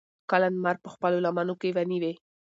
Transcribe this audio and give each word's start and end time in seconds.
کله 0.31 0.47
نمر 0.53 0.75
پۀ 0.83 0.87
خپلو 0.93 1.17
لمنو 1.25 1.53
کښې 1.61 1.69
ونيوي 1.75 2.13